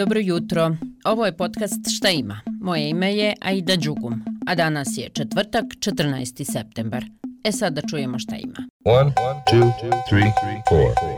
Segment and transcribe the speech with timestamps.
[0.00, 0.76] Dobro jutro.
[1.04, 2.40] Ovo je podcast Šta ima.
[2.60, 4.14] Moje ime je Aida Đugum,
[4.46, 6.52] a danas je četvrtak, 14.
[6.52, 7.04] septembar.
[7.44, 8.68] E sad da čujemo šta ima.
[8.84, 9.12] One,
[9.50, 9.72] two,
[10.08, 10.32] three,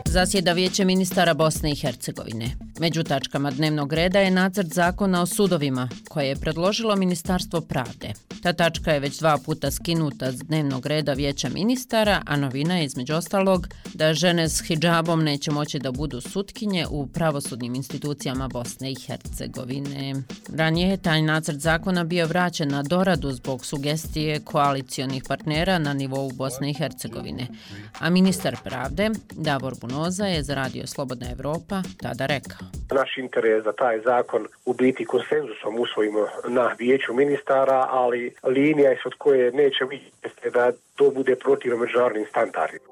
[0.06, 2.50] Zasjeda vijeće ministara Bosne i Hercegovine.
[2.80, 8.12] Među tačkama dnevnog reda je nacrt zakona o sudovima, koje je predložilo Ministarstvo pravde.
[8.42, 12.84] Ta tačka je već dva puta skinuta s dnevnog reda vijeća ministara, a novina je
[12.84, 18.92] između ostalog da žene s hijabom neće moći da budu sutkinje u pravosudnim institucijama Bosne
[18.92, 20.14] i Hercegovine.
[20.56, 26.32] Ranije je taj nacrt zakona bio vraćen na doradu zbog sugestije koalicijonih partnera na nivou
[26.32, 27.51] Bosne i Hercegovine.
[28.00, 32.66] A ministar pravde, Davor Bunoza, je za radio Slobodna Evropa tada rekao.
[32.90, 39.02] Naš interes da taj zakon u biti konsenzusom usvojimo na vijeću ministara, ali linija je
[39.04, 40.10] od koje neće biti
[40.54, 42.84] da to bude protiv međunarodnim standardima.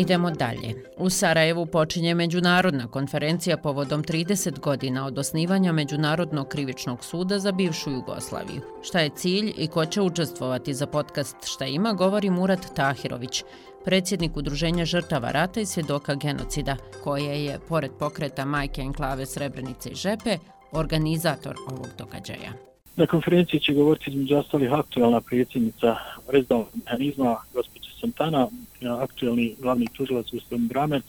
[0.00, 0.74] Idemo dalje.
[0.96, 7.90] U Sarajevu počinje međunarodna konferencija povodom 30 godina od osnivanja Međunarodnog krivičnog suda za bivšu
[7.90, 8.60] Jugoslaviju.
[8.82, 13.44] Šta je cilj i ko će učestvovati za podcast Šta ima, govori Murat Tahirović,
[13.84, 19.94] predsjednik Udruženja žrtava rata i svjedoka genocida, koje je, pored pokreta Majke Enklave Srebrenice i
[19.94, 20.38] Žepe,
[20.72, 22.52] organizator ovog događaja.
[22.96, 25.96] Na konferenciji će govoriti između ostalih aktualna predsjednica
[26.28, 28.48] rezdavnog mehanizma, gospođa Santana,
[28.88, 31.04] aktualni glavni tužilac gospodin Bramec,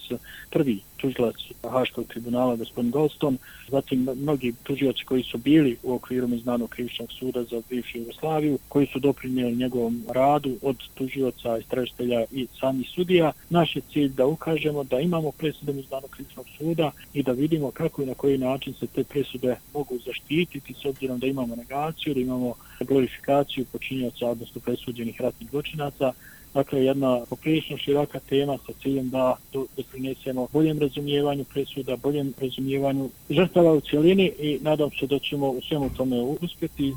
[0.50, 3.38] prvi tužilac Haškog tribunala gospodin Goldstone,
[3.69, 8.88] zatim mnogi tužioci koji su bili u okviru Međunarodnog krivičnog suda za bivšu Jugoslaviju, koji
[8.88, 13.31] su doprinijeli njegovom radu od tužioca, istražitelja i samih sudija.
[13.50, 18.02] Naš je cilj da ukažemo da imamo presude Međunarodnog krivičnog suda i da vidimo kako
[18.02, 22.19] i na koji način se te presude mogu zaštititi s obzirom da imamo negaciju, da
[22.19, 26.13] imamo glorifikaciju počinjaca, odnosno presuđenih ratnih zločinaca,
[26.53, 29.35] Dakle, jedna poprilično široka tema sa ciljem da
[29.77, 35.61] doprinesemo boljem razumijevanju presuda, boljem razumijevanju žrtava u cijelini i nadam se da ćemo u
[35.61, 36.94] svemu tome uspjeti.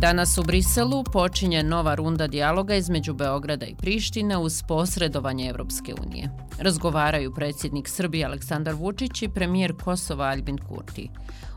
[0.00, 6.30] Danas u Briselu počinje nova runda dijaloga između Beograda i Prištine uz posredovanje Evropske unije.
[6.60, 11.08] Razgovaraju predsjednik Srbije Aleksandar Vučić i premijer Kosova Albin Kurti.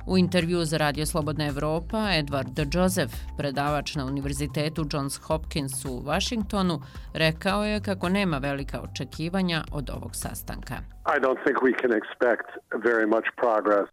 [0.05, 6.81] U intervju za Radio Slobodna Evropa, Edward Joseph, predavač na Univerzitetu Johns Hopkins u Washingtonu,
[7.13, 10.75] rekao je kako nema velika očekivanja od ovog sastanka.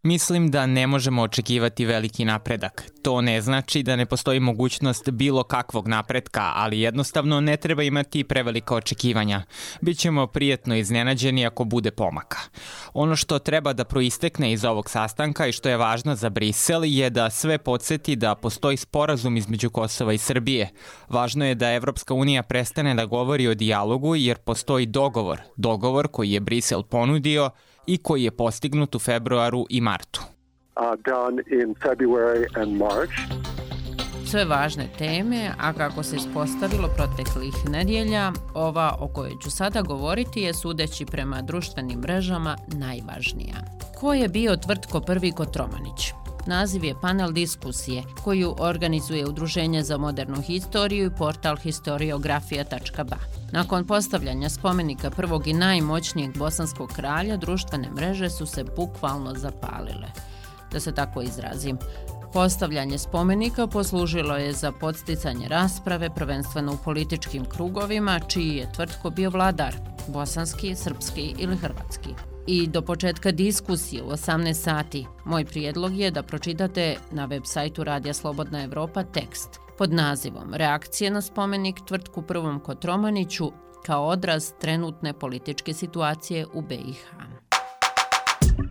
[0.03, 2.83] Mislim da ne možemo očekivati veliki napredak.
[3.01, 8.23] To ne znači da ne postoji mogućnost bilo kakvog napretka, ali jednostavno ne treba imati
[8.23, 9.41] prevelika očekivanja.
[9.81, 12.37] Bićemo prijetno iznenađeni ako bude pomaka.
[12.93, 17.09] Ono što treba da proistekne iz ovog sastanka i što je važno za Brisel je
[17.09, 20.69] da sve podsjeti da postoji sporazum između Kosova i Srbije.
[21.09, 25.39] Važno je da Evropska unija prestane da govori o dijalogu jer postoji dogovor.
[25.55, 27.49] Dogovor koji je Brisel ponudio
[27.87, 30.21] i koji je postignut u februaru i martu.
[34.25, 40.41] Sve važne teme, a kako se ispostavilo proteklih nedjelja, ova o kojoj ću sada govoriti
[40.41, 43.55] je sudeći prema društvenim mrežama najvažnija.
[43.99, 46.13] Ko je bio tvrtko prvi Kotromanić?
[46.47, 53.17] Naziv je panel diskusije koju organizuje Udruženje za modernu historiju i portal historiografija.ba.
[53.51, 60.07] Nakon postavljanja spomenika prvog i najmoćnijeg bosanskog kralja, društvene mreže su se bukvalno zapalile.
[60.71, 61.77] Da se tako izrazim,
[62.33, 69.29] Postavljanje spomenika poslužilo je za podsticanje rasprave prvenstveno u političkim krugovima, čiji je tvrtko bio
[69.29, 69.75] vladar,
[70.07, 72.09] bosanski, srpski ili hrvatski.
[72.47, 77.83] I do početka diskusije u 18 sati, moj prijedlog je da pročitate na web sajtu
[77.83, 83.51] Radija Slobodna Evropa tekst pod nazivom Reakcije na spomenik tvrtku prvom Kotromaniću
[83.85, 87.48] kao odraz trenutne političke situacije u BiH.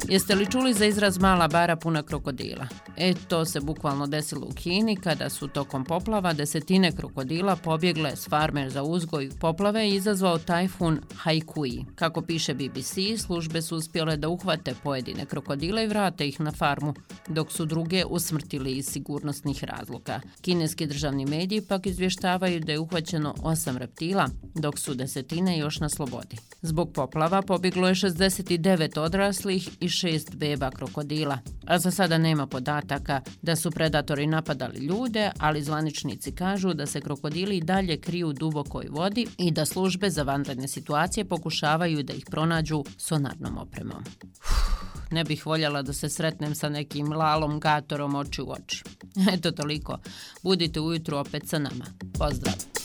[0.09, 2.67] Jeste li čuli za izraz mala bara puna krokodila?
[2.97, 8.29] E, to se bukvalno desilo u Kini kada su tokom poplava desetine krokodila pobjegle s
[8.29, 11.85] farme za uzgoj poplave i izazvao tajfun Haikui.
[11.95, 16.95] Kako piše BBC, službe su uspjele da uhvate pojedine krokodile i vrate ih na farmu,
[17.29, 20.21] dok su druge usmrtili iz sigurnosnih razloga.
[20.41, 25.89] Kineski državni mediji pak izvještavaju da je uhvaćeno osam reptila, dok su desetine još na
[25.89, 26.37] slobodi.
[26.63, 31.39] Zbog poplava pobjeglo je 69 odraslih i šest beba krokodila.
[31.67, 37.01] A za sada nema podataka da su predatori napadali ljude, ali zvaničnici kažu da se
[37.01, 42.25] krokodili dalje kriju u dubokoj vodi i da službe za vanredne situacije pokušavaju da ih
[42.31, 44.05] pronađu sonarnom opremom.
[45.11, 48.85] Ne bih voljela da se sretnem sa nekim lalom gatorom oči u oči.
[49.35, 49.99] Eto toliko.
[50.43, 51.85] Budite ujutru opet sa nama.
[52.19, 52.78] Pozdrav!